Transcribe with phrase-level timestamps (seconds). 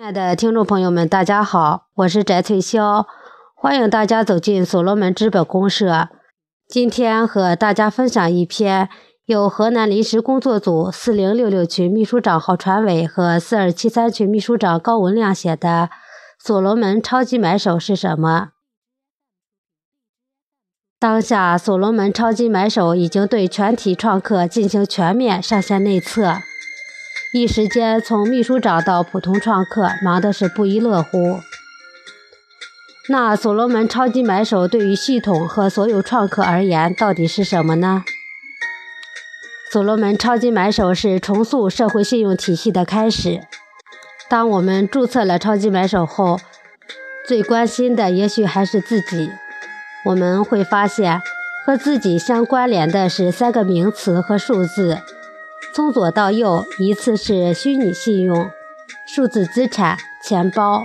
[0.00, 3.04] 亲爱的听众朋友们，大家好，我是翟翠霄，
[3.54, 6.08] 欢迎大家走进所罗门资本公社。
[6.66, 8.88] 今天和大家分享一篇
[9.26, 15.90] 由河南临时工作组四零六六群秘书长郝传伟和四二七三群秘书长高文亮写的
[16.42, 18.48] 《所罗门超级买手是什么》。
[20.98, 26.36] 当下，所罗门超级买手已经对全体创客进行全面上线内测。
[27.32, 31.38] 一时间，从秘书长到普通创客，忙的是不亦乐乎。
[33.08, 38.02] 那所罗门超级买手对于系统和所有创客而言，到底是什么呢？
[39.70, 43.42] 所罗门超级买手是重塑社会信用体系的开始。
[44.28, 46.40] 当我们注册了超级买手后，
[47.24, 49.30] 最关心的也许还是自己。
[50.06, 51.22] 我们会发现，
[51.64, 54.98] 和自己相关联的是三个名词和数字。
[55.72, 58.50] 从左到右，依次是虚拟信用、
[59.06, 60.84] 数字资产、钱包。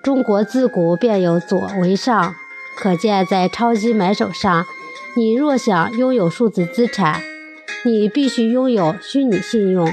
[0.00, 2.36] 中国自古便有左为上，
[2.76, 4.64] 可见在超级买手上，
[5.16, 7.20] 你若想拥有数字资产，
[7.84, 9.88] 你必须拥有虚拟信用；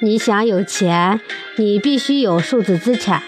[0.00, 1.20] 你想有钱，
[1.56, 3.22] 你必须有数字资产。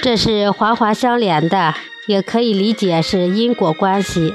[0.00, 1.74] 这是环环相连的，
[2.06, 4.34] 也可以理解是因果关系。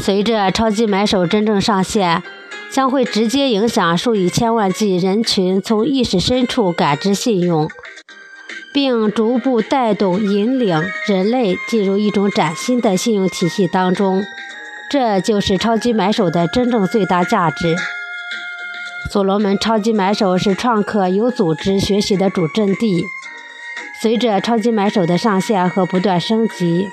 [0.00, 2.22] 随着超级买手真正上线。
[2.70, 7.68] 将会直接影响数以千万计人群从意识深处感知信用，
[8.72, 14.22] 并逐步带动引领人类进入一种崭新的信用体系当中。
[14.90, 17.76] 这就是超级买手的真正最大价值。
[19.10, 23.04] 所罗门超级买手是创客有组织学习的主阵地。
[24.00, 26.88] 随着超级买手的上线和不断升级，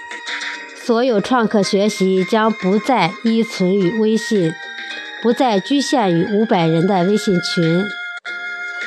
[0.76, 4.54] 所有创客学习将不再依存于微信。
[5.26, 7.84] 不再局限于五百人的微信群，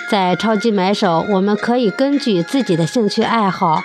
[0.09, 3.83] 在超级买手，我们可以根据自己的兴趣爱好，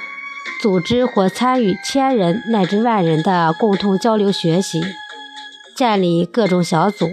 [0.61, 4.83] 组织或参与千人乃至万人的共同交流学习，
[5.75, 7.09] 建立各种小组，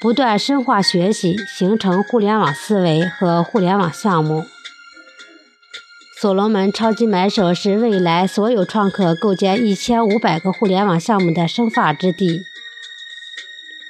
[0.00, 4.46] 不断深化学习，形成互联网思维和互联网项目。
[6.18, 12.44] 所罗门超级买手是未来所有创客构建一千五百个互联网项目的生发之地。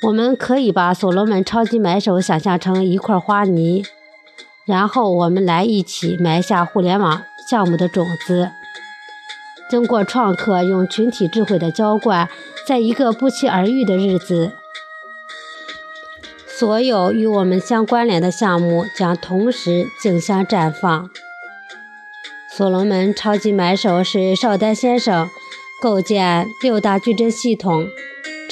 [0.02, 3.84] 我们可以把所罗门超级买手想象成一块花泥，
[4.66, 8.50] 然后我们来一起埋下互联网项目的种子。
[9.70, 12.28] 经过创客用群体智慧的浇灌，
[12.66, 14.50] 在一个不期而遇的日子，
[16.48, 21.08] 所有与我们相关联的项目将同时竞相绽放。
[22.50, 25.30] 所罗门超级买手是邵丹先生
[25.80, 27.86] 构建六大矩阵系统。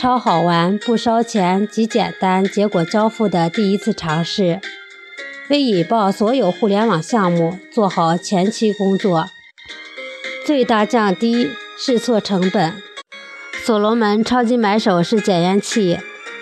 [0.01, 4.59] 超好玩、不烧钱、极简单、结果交付的第一次尝试，
[5.51, 9.27] 为引爆所有互联网项目做好前期工作，
[10.47, 12.73] 最大降低试错成本。
[13.63, 15.99] 所罗门超级买手是检验器，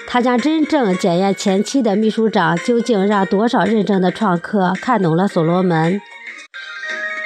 [0.07, 6.01] 他将真正检验前期的秘书长究竟让多少认证的创客看懂了所罗门。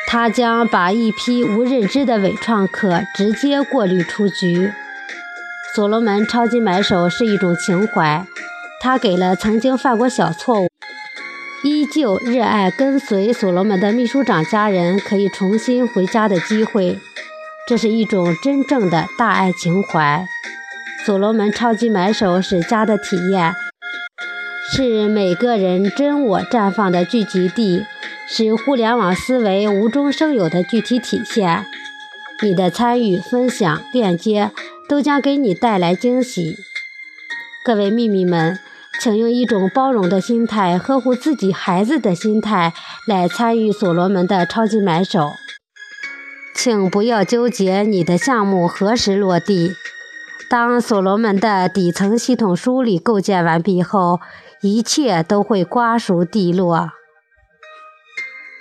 [0.07, 4.73] 他将把一批无认知的伪创客直接过滤出局。
[5.75, 8.27] 所罗门超级买手是一种情怀，
[8.79, 10.69] 他给了曾经犯过小错误、
[11.63, 16.99] 依旧热爱跟随所罗门的秘书长家人可以重新回家的机会。
[17.67, 20.27] 这是一种真正的大爱情怀。
[21.07, 23.55] 所罗门超级买手是家的体验，
[24.71, 27.87] 是每个人真我绽放的聚集地，
[28.29, 31.65] 是互联网思维无中生有的具体体现。
[32.43, 34.51] 你的参与、分享、链接。
[34.93, 36.59] 都将给你带来惊喜。
[37.65, 38.59] 各位秘密们，
[39.01, 42.75] 请用一种包容的心态，呵护自己孩子的心态
[43.07, 45.31] 来参与所罗门的超级买手。
[46.55, 49.73] 请不要纠结你的项目何时落地。
[50.51, 54.21] 当所罗门的底层系统梳理构建完毕后，
[54.61, 56.91] 一切都会瓜熟蒂落。